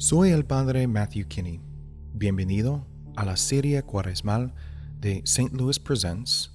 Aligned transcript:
Soy 0.00 0.30
el 0.30 0.44
padre 0.44 0.86
Matthew 0.86 1.26
Kinney. 1.26 1.60
Bienvenido 2.14 2.86
a 3.16 3.24
la 3.24 3.36
serie 3.36 3.82
cuaresmal 3.82 4.54
de 5.00 5.22
St. 5.24 5.50
Louis 5.52 5.80
Presents. 5.80 6.52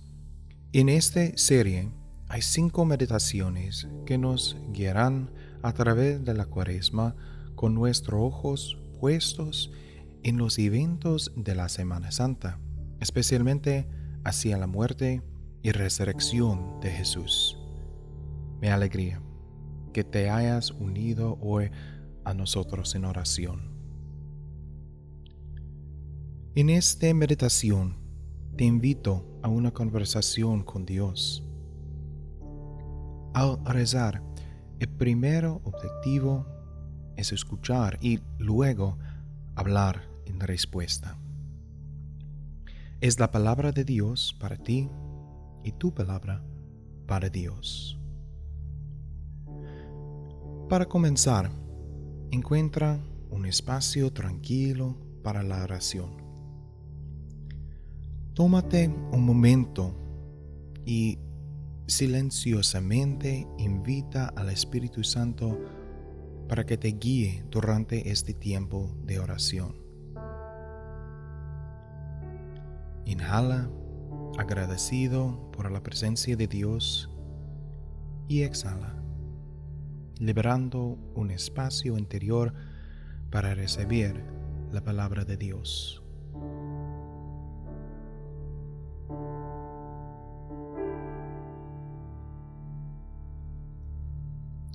En 0.71 0.87
esta 0.87 1.19
serie 1.35 1.91
hay 2.29 2.41
cinco 2.41 2.85
meditaciones 2.85 3.85
que 4.05 4.17
nos 4.17 4.55
guiarán 4.71 5.29
a 5.61 5.73
través 5.73 6.23
de 6.23 6.33
la 6.33 6.45
cuaresma 6.45 7.17
con 7.55 7.75
nuestros 7.75 8.21
ojos 8.21 8.77
puestos 9.01 9.73
en 10.23 10.37
los 10.37 10.57
eventos 10.57 11.33
de 11.35 11.53
la 11.53 11.67
Semana 11.67 12.11
Santa, 12.11 12.61
especialmente 13.01 13.89
hacia 14.23 14.57
la 14.57 14.67
muerte 14.67 15.21
y 15.61 15.71
resurrección 15.73 16.79
de 16.79 16.91
Jesús. 16.91 17.57
Me 18.61 18.71
alegría 18.71 19.21
que 19.91 20.05
te 20.05 20.29
hayas 20.29 20.71
unido 20.71 21.37
hoy 21.41 21.71
a 22.25 22.33
nosotros 22.33 22.95
en 22.95 23.05
oración. 23.05 23.73
En 26.55 26.69
esta 26.69 27.13
meditación 27.13 27.97
te 28.55 28.63
invito 28.63 29.25
a 29.41 29.47
una 29.47 29.71
conversación 29.71 30.63
con 30.63 30.85
Dios. 30.85 31.43
Al 33.33 33.65
rezar, 33.65 34.21
el 34.79 34.89
primer 34.89 35.45
objetivo 35.45 36.45
es 37.15 37.31
escuchar 37.31 37.97
y 38.01 38.19
luego 38.37 38.97
hablar 39.55 40.03
en 40.25 40.39
respuesta. 40.39 41.17
Es 43.01 43.19
la 43.19 43.31
palabra 43.31 43.71
de 43.71 43.83
Dios 43.83 44.35
para 44.39 44.57
ti 44.57 44.89
y 45.63 45.71
tu 45.71 45.93
palabra 45.93 46.43
para 47.07 47.29
Dios. 47.29 47.99
Para 50.69 50.85
comenzar, 50.85 51.51
encuentra 52.33 52.99
un 53.29 53.45
espacio 53.45 54.11
tranquilo 54.11 54.97
para 55.21 55.43
la 55.43 55.63
oración. 55.63 56.17
Tómate 58.33 58.87
un 58.87 59.23
momento 59.23 59.93
y 60.83 61.19
silenciosamente 61.85 63.47
invita 63.59 64.29
al 64.29 64.49
Espíritu 64.49 65.03
Santo 65.03 65.59
para 66.49 66.65
que 66.65 66.75
te 66.75 66.87
guíe 66.87 67.45
durante 67.51 68.09
este 68.09 68.33
tiempo 68.33 68.89
de 69.03 69.19
oración. 69.19 69.75
Inhala 73.05 73.69
agradecido 74.39 75.51
por 75.51 75.69
la 75.71 75.83
presencia 75.83 76.35
de 76.35 76.47
Dios 76.47 77.11
y 78.27 78.41
exhala 78.41 79.02
liberando 80.19 80.97
un 81.15 81.31
espacio 81.31 81.97
interior 81.97 82.53
para 83.29 83.55
recibir 83.55 84.23
la 84.71 84.83
palabra 84.83 85.25
de 85.25 85.37
Dios. 85.37 86.03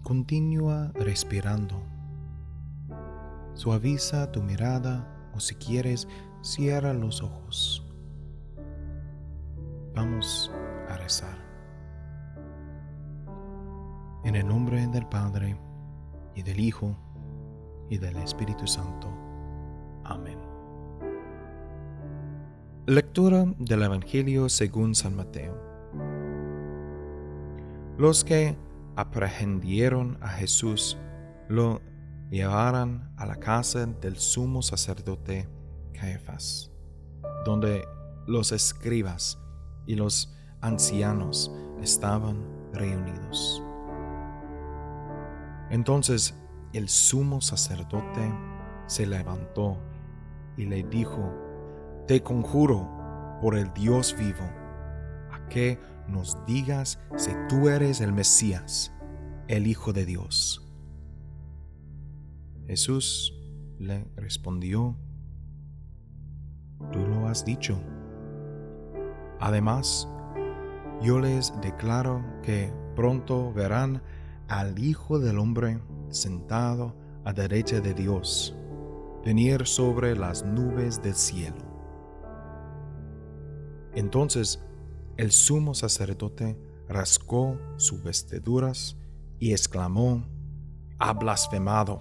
Continúa 0.03 0.91
respirando. 0.95 1.83
Suaviza 3.53 4.33
tu 4.33 4.43
mirada 4.43 5.31
o 5.35 5.41
si 5.41 5.55
quieres, 5.55 6.09
cierra 6.43 6.95
los 6.95 7.23
ojos. 7.23 7.85
Vamos 9.95 10.51
a 10.89 10.97
rezar. 10.97 11.38
En 14.29 14.37
el 14.37 14.47
nombre 14.47 14.87
del 14.89 15.07
Padre, 15.07 15.59
y 16.35 16.43
del 16.43 16.61
Hijo, 16.61 16.95
y 17.89 17.97
del 17.97 18.15
Espíritu 18.19 18.67
Santo. 18.67 19.09
Amén. 20.05 20.39
Lectura 22.85 23.47
del 23.59 23.85
Evangelio 23.85 24.51
según 24.51 24.95
San 24.95 25.17
Mateo. 25.17 25.59
Los 27.97 28.23
que 28.23 28.55
aprehendieron 28.97 30.19
a 30.21 30.29
Jesús 30.29 30.99
lo 31.49 31.81
llevaron 32.31 33.11
a 33.17 33.25
la 33.25 33.37
casa 33.37 33.87
del 33.87 34.17
sumo 34.19 34.61
sacerdote 34.61 35.49
Caifás, 35.95 36.71
donde 37.47 37.83
los 38.27 38.53
escribas 38.53 39.39
y 39.87 39.95
los 39.95 40.37
ancianos 40.61 41.51
estaban 41.81 42.45
reunidos. 42.75 43.63
Entonces 45.71 46.35
el 46.73 46.89
sumo 46.89 47.41
sacerdote 47.41 48.33
se 48.87 49.07
levantó 49.07 49.79
y 50.57 50.65
le 50.65 50.83
dijo, 50.83 51.33
Te 52.07 52.23
conjuro 52.23 52.89
por 53.41 53.57
el 53.57 53.73
Dios 53.73 54.17
vivo, 54.19 54.45
a 55.31 55.47
que 55.49 55.79
nos 56.09 56.45
digas 56.47 56.99
si 57.17 57.31
tú 57.49 57.69
eres 57.69 58.01
el 58.01 58.13
Mesías, 58.13 58.93
el 59.47 59.67
Hijo 59.67 59.93
de 59.93 60.07
Dios. 60.07 60.65
Jesús 62.67 63.35
le 63.79 64.07
respondió, 64.17 64.97
Tú 66.93 67.01
lo 67.07 67.29
has 67.29 67.45
dicho. 67.45 67.81
Además, 69.41 70.09
yo 71.03 71.21
les 71.21 71.53
declaro 71.61 72.25
que 72.43 72.73
pronto 72.97 73.53
verán 73.53 74.03
al 74.49 74.79
Hijo 74.79 75.19
del 75.19 75.39
Hombre 75.39 75.81
sentado 76.11 76.97
a 77.25 77.33
derecha 77.33 77.81
de 77.81 77.93
Dios, 77.93 78.57
venir 79.25 79.67
sobre 79.67 80.17
las 80.17 80.45
nubes 80.45 81.03
del 81.03 81.15
cielo. 81.15 81.69
Entonces 83.95 84.65
el 85.19 85.33
sumo 85.33 85.75
sacerdote 85.75 86.59
rascó 86.89 87.59
sus 87.77 88.03
vestiduras 88.03 88.97
y 89.39 89.53
exclamó, 89.53 90.25
ha 90.99 91.13
blasfemado. 91.13 92.01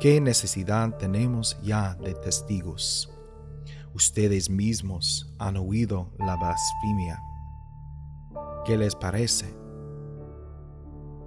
¿Qué 0.00 0.20
necesidad 0.20 0.96
tenemos 0.96 1.56
ya 1.62 1.94
de 1.94 2.14
testigos? 2.14 3.10
Ustedes 3.94 4.50
mismos 4.50 5.32
han 5.38 5.56
oído 5.56 6.10
la 6.18 6.36
blasfemia. 6.36 7.20
¿Qué 8.64 8.76
les 8.76 8.96
parece? 8.96 9.63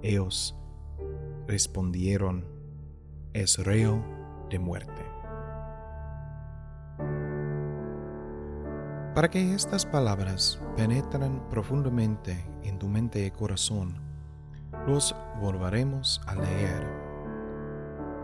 Ellos 0.02 0.56
respondieron, 1.46 2.44
es 3.32 3.58
reo 3.58 4.04
de 4.50 4.58
muerte. 4.58 5.02
Para 9.14 9.28
que 9.28 9.54
estas 9.54 9.84
palabras 9.84 10.60
penetren 10.76 11.42
profundamente 11.50 12.44
en 12.62 12.78
tu 12.78 12.88
mente 12.88 13.26
y 13.26 13.30
corazón, 13.32 13.96
los 14.86 15.16
volveremos 15.40 16.20
a 16.26 16.36
leer. 16.36 16.86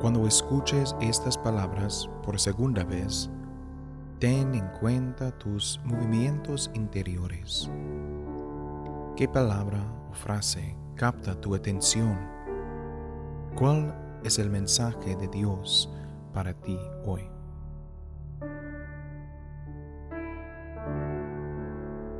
Cuando 0.00 0.26
escuches 0.28 0.94
estas 1.00 1.36
palabras 1.36 2.08
por 2.22 2.38
segunda 2.38 2.84
vez, 2.84 3.28
ten 4.20 4.54
en 4.54 4.68
cuenta 4.80 5.36
tus 5.38 5.80
movimientos 5.84 6.70
interiores. 6.74 7.68
¿Qué 9.16 9.26
palabra 9.26 9.80
o 10.10 10.14
frase 10.14 10.76
capta 10.96 11.34
tu 11.40 11.54
atención. 11.54 12.18
¿Cuál 13.56 13.94
es 14.24 14.38
el 14.38 14.50
mensaje 14.50 15.16
de 15.16 15.28
Dios 15.28 15.90
para 16.32 16.52
ti 16.54 16.78
hoy? 17.04 17.28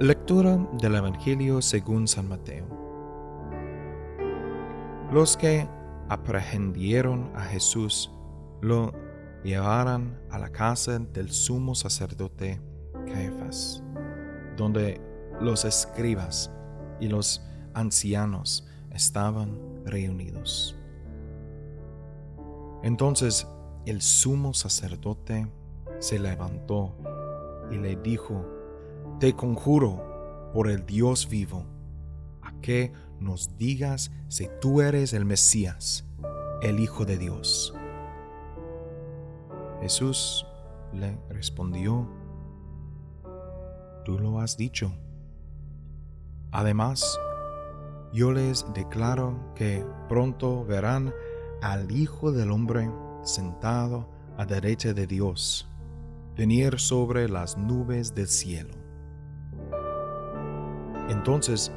Lectura 0.00 0.58
del 0.80 0.96
Evangelio 0.96 1.62
según 1.62 2.08
San 2.08 2.28
Mateo. 2.28 2.66
Los 5.12 5.36
que 5.36 5.68
aprehendieron 6.08 7.30
a 7.34 7.42
Jesús 7.42 8.10
lo 8.60 8.92
llevaron 9.44 10.18
a 10.30 10.38
la 10.38 10.50
casa 10.50 10.98
del 10.98 11.30
sumo 11.30 11.74
sacerdote 11.74 12.60
Caifás, 13.06 13.82
donde 14.56 15.00
los 15.40 15.64
escribas 15.64 16.50
y 17.00 17.08
los 17.08 17.40
ancianos 17.74 18.66
estaban 18.94 19.58
reunidos. 19.84 20.76
Entonces 22.82 23.46
el 23.86 24.00
sumo 24.00 24.54
sacerdote 24.54 25.46
se 25.98 26.18
levantó 26.18 26.96
y 27.70 27.76
le 27.76 27.96
dijo, 27.96 28.46
Te 29.20 29.34
conjuro 29.34 30.50
por 30.52 30.68
el 30.68 30.86
Dios 30.86 31.28
vivo, 31.28 31.66
a 32.42 32.52
que 32.60 32.92
nos 33.20 33.56
digas 33.56 34.10
si 34.28 34.48
tú 34.60 34.80
eres 34.80 35.12
el 35.12 35.24
Mesías, 35.24 36.06
el 36.62 36.80
Hijo 36.80 37.04
de 37.04 37.18
Dios. 37.18 37.74
Jesús 39.80 40.46
le 40.92 41.18
respondió, 41.28 42.08
Tú 44.04 44.18
lo 44.18 44.40
has 44.40 44.56
dicho. 44.56 44.92
Además, 46.52 47.18
yo 48.14 48.30
les 48.30 48.64
declaro 48.72 49.52
que 49.56 49.84
pronto 50.08 50.64
verán 50.64 51.12
al 51.60 51.90
Hijo 51.90 52.30
del 52.30 52.52
Hombre 52.52 52.88
sentado 53.24 54.08
a 54.38 54.46
derecha 54.46 54.92
de 54.92 55.08
Dios, 55.08 55.68
venir 56.36 56.78
sobre 56.78 57.28
las 57.28 57.58
nubes 57.58 58.14
del 58.14 58.28
cielo. 58.28 58.74
Entonces 61.08 61.72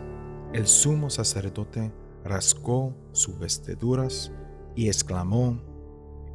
el 0.54 0.68
sumo 0.68 1.10
sacerdote 1.10 1.92
rascó 2.24 2.96
sus 3.14 3.40
vestiduras 3.40 4.32
y 4.76 4.90
exclamó, 4.90 5.60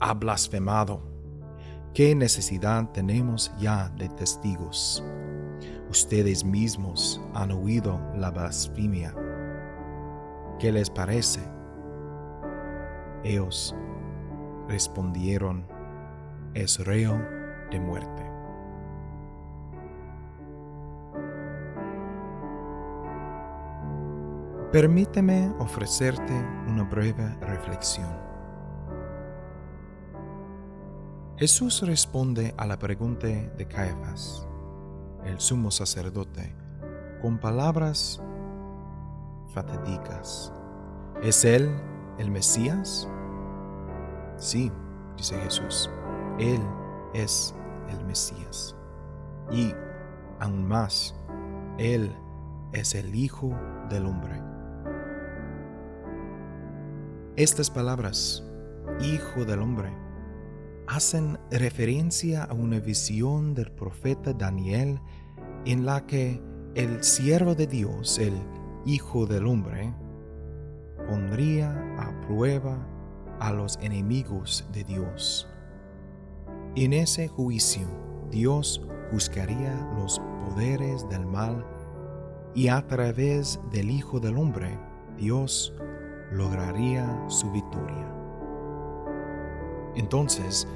ha 0.00 0.14
blasfemado. 0.14 1.00
¿Qué 1.94 2.16
necesidad 2.16 2.90
tenemos 2.90 3.52
ya 3.56 3.88
de 3.90 4.08
testigos? 4.08 5.04
Ustedes 5.88 6.44
mismos 6.44 7.20
han 7.34 7.52
oído 7.52 8.00
la 8.16 8.30
blasfemia. 8.30 9.14
¿Qué 10.62 10.70
les 10.70 10.88
parece? 10.90 11.40
Ellos 13.24 13.74
respondieron, 14.68 15.66
es 16.54 16.78
reo 16.86 17.20
de 17.72 17.80
muerte. 17.80 18.22
Permíteme 24.70 25.52
ofrecerte 25.58 26.32
una 26.68 26.84
breve 26.84 27.26
reflexión. 27.40 28.16
Jesús 31.38 31.82
responde 31.84 32.54
a 32.56 32.68
la 32.68 32.78
pregunta 32.78 33.26
de 33.26 33.66
Caifás, 33.66 34.46
el 35.24 35.40
sumo 35.40 35.72
sacerdote, 35.72 36.54
con 37.20 37.38
palabras 37.38 38.22
fatídicas. 39.52 40.52
¿Es 41.22 41.44
Él 41.44 41.70
el 42.18 42.30
Mesías? 42.30 43.08
Sí, 44.36 44.72
dice 45.16 45.38
Jesús, 45.40 45.90
Él 46.38 46.60
es 47.14 47.54
el 47.88 48.04
Mesías. 48.06 48.74
Y, 49.50 49.74
aún 50.40 50.66
más, 50.66 51.14
Él 51.78 52.10
es 52.72 52.94
el 52.94 53.14
Hijo 53.14 53.54
del 53.88 54.06
Hombre. 54.06 54.40
Estas 57.36 57.70
palabras, 57.70 58.44
Hijo 59.00 59.44
del 59.44 59.60
Hombre, 59.60 59.92
hacen 60.86 61.38
referencia 61.50 62.44
a 62.44 62.52
una 62.52 62.80
visión 62.80 63.54
del 63.54 63.70
profeta 63.72 64.32
Daniel 64.32 65.00
en 65.64 65.86
la 65.86 66.06
que 66.06 66.42
el 66.74 67.02
siervo 67.02 67.54
de 67.54 67.66
Dios, 67.66 68.18
el 68.18 68.34
Hijo 68.84 69.26
del 69.26 69.46
Hombre, 69.46 69.94
pondría 71.08 71.70
a 71.98 72.20
prueba 72.26 72.76
a 73.38 73.52
los 73.52 73.78
enemigos 73.80 74.68
de 74.72 74.84
Dios. 74.84 75.48
En 76.74 76.92
ese 76.92 77.28
juicio, 77.28 77.86
Dios 78.30 78.86
juzgaría 79.10 79.74
los 79.96 80.20
poderes 80.44 81.08
del 81.08 81.26
mal 81.26 81.64
y 82.54 82.68
a 82.68 82.86
través 82.86 83.60
del 83.70 83.90
Hijo 83.90 84.20
del 84.20 84.36
Hombre, 84.36 84.78
Dios 85.16 85.74
lograría 86.32 87.06
su 87.28 87.50
victoria. 87.50 88.08
Entonces, 89.94 90.66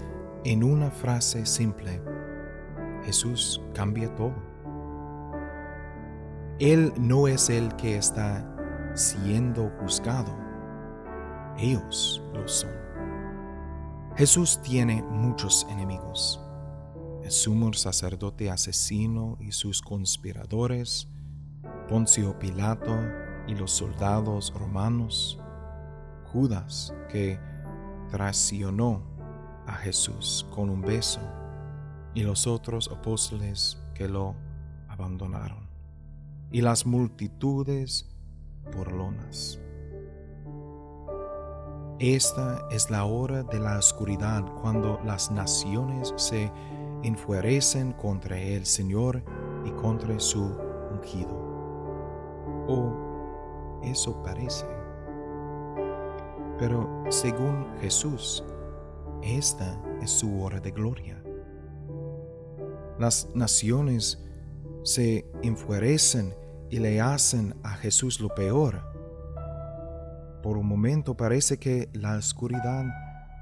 en 0.44 0.62
una 0.62 0.90
frase 0.90 1.46
simple, 1.46 2.00
Jesús 3.04 3.62
cambia 3.74 4.14
todo. 4.14 4.34
Él 6.58 6.94
no 6.96 7.28
es 7.28 7.50
el 7.50 7.76
que 7.76 7.98
está 7.98 8.42
siendo 8.94 9.70
juzgado, 9.78 10.34
ellos 11.58 12.22
lo 12.32 12.48
son. 12.48 12.70
Jesús 14.16 14.58
tiene 14.62 15.02
muchos 15.02 15.66
enemigos. 15.68 16.40
El 17.22 17.30
sumo 17.30 17.74
sacerdote 17.74 18.50
asesino 18.50 19.36
y 19.38 19.52
sus 19.52 19.82
conspiradores, 19.82 21.08
Poncio 21.90 22.38
Pilato 22.38 22.96
y 23.46 23.54
los 23.54 23.72
soldados 23.72 24.54
romanos, 24.58 25.38
Judas 26.32 26.94
que 27.10 27.38
traicionó 28.08 29.02
a 29.66 29.74
Jesús 29.74 30.46
con 30.54 30.70
un 30.70 30.80
beso 30.80 31.20
y 32.14 32.22
los 32.22 32.46
otros 32.46 32.90
apóstoles 32.90 33.76
que 33.92 34.08
lo 34.08 34.34
abandonaron 34.88 35.66
y 36.56 36.62
las 36.62 36.86
multitudes 36.86 38.08
burlonas. 38.74 39.60
Esta 41.98 42.66
es 42.70 42.88
la 42.88 43.04
hora 43.04 43.42
de 43.42 43.60
la 43.60 43.76
oscuridad 43.76 44.42
cuando 44.62 44.98
las 45.04 45.30
naciones 45.30 46.14
se 46.16 46.50
enfurecen 47.02 47.92
contra 47.92 48.40
el 48.40 48.64
Señor 48.64 49.22
y 49.66 49.70
contra 49.72 50.18
su 50.18 50.44
ungido. 50.92 51.28
O 52.68 53.82
eso 53.84 54.22
parece. 54.22 54.64
Pero 56.58 57.04
según 57.10 57.66
Jesús, 57.82 58.42
esta 59.22 59.78
es 60.00 60.10
su 60.10 60.40
hora 60.40 60.58
de 60.58 60.70
gloria. 60.70 61.22
Las 62.98 63.28
naciones 63.34 64.24
se 64.84 65.30
enfurecen 65.42 66.45
y 66.70 66.78
le 66.78 67.00
hacen 67.00 67.54
a 67.62 67.70
Jesús 67.70 68.20
lo 68.20 68.34
peor. 68.34 68.82
Por 70.42 70.56
un 70.58 70.66
momento 70.66 71.16
parece 71.16 71.58
que 71.58 71.88
la 71.92 72.16
oscuridad 72.16 72.84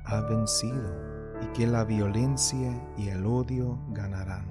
ha 0.04 0.20
vencido 0.22 1.14
y 1.42 1.46
que 1.48 1.66
la 1.66 1.84
violencia 1.84 2.72
y 2.96 3.08
el 3.08 3.26
odio 3.26 3.78
ganarán. 3.90 4.46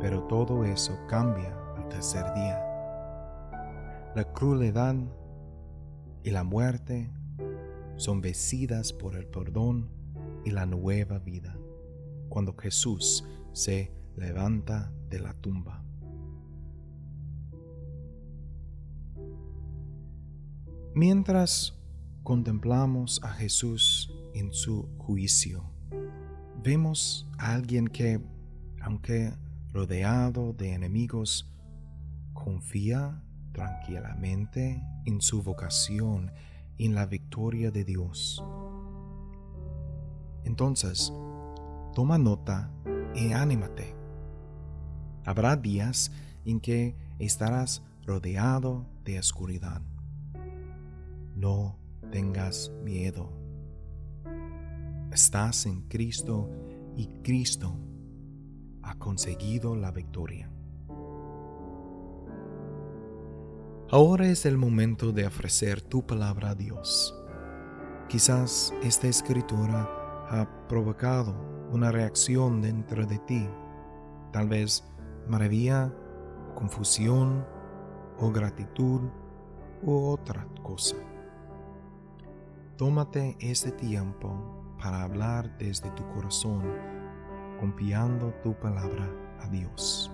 Pero 0.00 0.22
todo 0.24 0.64
eso 0.64 0.98
cambia 1.08 1.54
al 1.76 1.88
tercer 1.88 2.24
día. 2.34 2.58
La 4.14 4.24
crueldad 4.32 4.96
y 6.22 6.30
la 6.30 6.44
muerte 6.44 7.10
son 7.96 8.20
vencidas 8.20 8.92
por 8.92 9.16
el 9.16 9.26
perdón 9.26 9.90
y 10.44 10.50
la 10.50 10.66
nueva 10.66 11.18
vida 11.18 11.56
cuando 12.30 12.54
Jesús 12.56 13.26
se 13.52 13.92
levanta 14.16 14.90
de 15.10 15.20
la 15.20 15.34
tumba. 15.34 15.84
Mientras 20.94 21.78
contemplamos 22.24 23.20
a 23.22 23.28
Jesús 23.28 24.12
en 24.34 24.52
su 24.52 24.88
juicio, 24.98 25.62
vemos 26.64 27.28
a 27.38 27.54
alguien 27.54 27.86
que, 27.86 28.20
aunque 28.82 29.32
rodeado 29.72 30.52
de 30.52 30.74
enemigos, 30.74 31.48
confía 32.32 33.22
tranquilamente 33.52 34.82
en 35.06 35.20
su 35.20 35.44
vocación 35.44 36.32
y 36.76 36.86
en 36.86 36.96
la 36.96 37.06
victoria 37.06 37.70
de 37.70 37.84
Dios. 37.84 38.42
Entonces, 40.42 41.12
toma 41.94 42.18
nota 42.18 42.68
y 43.14 43.32
anímate. 43.32 43.94
Habrá 45.24 45.54
días 45.54 46.10
en 46.44 46.58
que 46.58 46.96
estarás 47.20 47.84
rodeado 48.04 48.86
de 49.04 49.20
oscuridad. 49.20 49.82
No 51.40 51.78
tengas 52.12 52.70
miedo. 52.84 53.32
Estás 55.10 55.64
en 55.64 55.88
Cristo 55.88 56.50
y 56.96 57.06
Cristo 57.22 57.74
ha 58.82 58.98
conseguido 58.98 59.74
la 59.74 59.90
victoria. 59.90 60.52
Ahora 63.88 64.26
es 64.26 64.44
el 64.44 64.58
momento 64.58 65.12
de 65.12 65.26
ofrecer 65.26 65.80
tu 65.80 66.06
palabra 66.06 66.50
a 66.50 66.54
Dios. 66.54 67.18
Quizás 68.10 68.74
esta 68.82 69.08
escritura 69.08 69.88
ha 70.28 70.66
provocado 70.68 71.34
una 71.72 71.90
reacción 71.90 72.60
dentro 72.60 73.06
de 73.06 73.18
ti, 73.20 73.48
tal 74.30 74.46
vez 74.46 74.84
maravilla, 75.26 75.90
confusión 76.54 77.46
o 78.18 78.30
gratitud 78.30 79.00
u 79.82 80.10
otra 80.10 80.46
cosa. 80.62 80.96
Tómate 82.80 83.36
este 83.40 83.72
tiempo 83.72 84.32
para 84.82 85.02
hablar 85.02 85.58
desde 85.58 85.90
tu 85.90 86.02
corazón, 86.14 86.62
confiando 87.60 88.32
tu 88.42 88.58
palabra 88.58 89.06
a 89.38 89.48
Dios. 89.48 90.09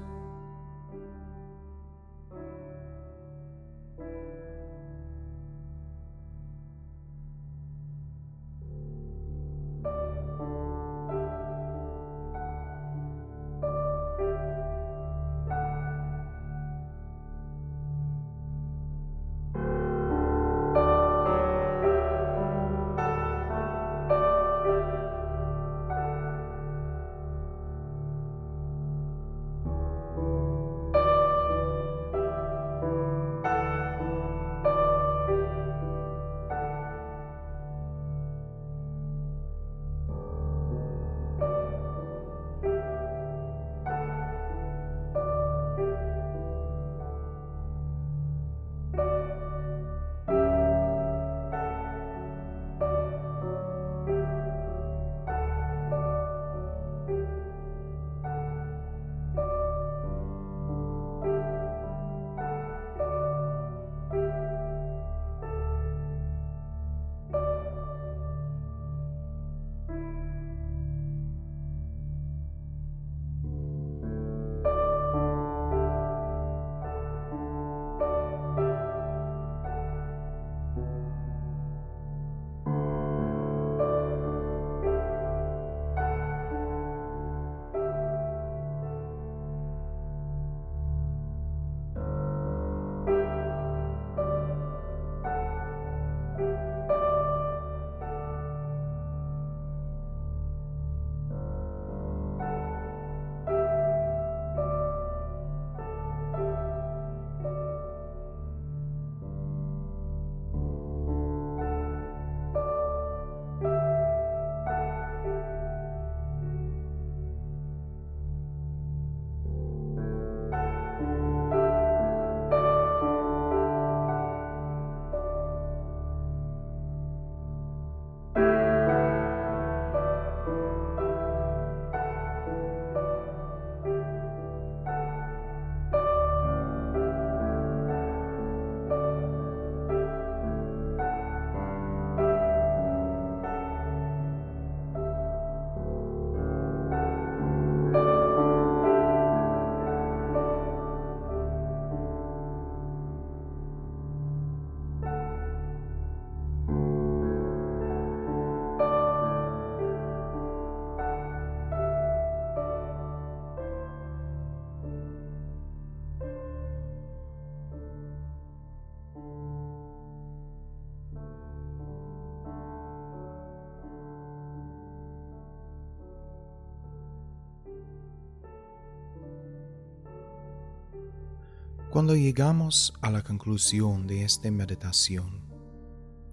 Cuando 181.97 182.15
llegamos 182.15 182.93
a 183.01 183.11
la 183.11 183.23
conclusión 183.23 184.07
de 184.07 184.23
esta 184.23 184.51
meditación, 184.51 185.41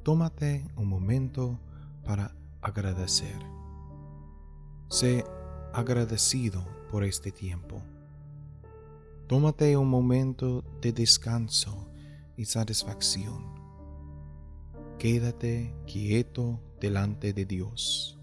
tómate 0.04 0.68
un 0.76 0.90
momento 0.90 1.58
para 2.04 2.36
agradecer. 2.62 3.40
Sé 4.90 5.24
agradecido 5.72 6.68
por 6.92 7.06
este 7.06 7.32
tiempo. 7.32 7.82
Tómate 9.28 9.78
un 9.78 9.88
momento 9.88 10.66
de 10.82 10.92
descanso 10.92 11.88
y 12.36 12.44
satisfacción. 12.44 13.46
Quédate 15.00 15.74
quieto 15.88 16.60
delante 16.82 17.32
de 17.32 17.46
Dios. 17.46 18.20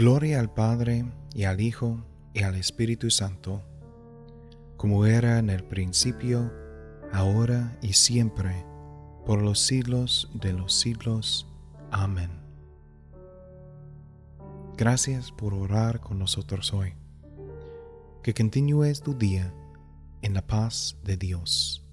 Gloria 0.00 0.40
al 0.40 0.50
Padre 0.50 1.04
y 1.34 1.44
al 1.44 1.60
Hijo 1.60 2.02
y 2.32 2.42
al 2.42 2.54
Espíritu 2.54 3.10
Santo, 3.10 3.60
como 4.78 5.04
era 5.04 5.38
en 5.38 5.50
el 5.50 5.62
principio, 5.62 6.50
ahora 7.12 7.78
y 7.82 7.92
siempre, 7.92 8.64
por 9.26 9.42
los 9.42 9.58
siglos 9.58 10.30
de 10.32 10.54
los 10.54 10.72
siglos. 10.72 11.46
Amén. 11.90 12.30
Gracias 14.78 15.32
por 15.32 15.52
orar 15.52 16.00
con 16.00 16.18
nosotros 16.18 16.72
hoy. 16.72 16.94
Que 18.22 18.32
continúes 18.32 19.02
tu 19.02 19.12
día 19.12 19.52
en 20.22 20.32
la 20.32 20.46
paz 20.46 20.96
de 21.04 21.18
Dios. 21.18 21.86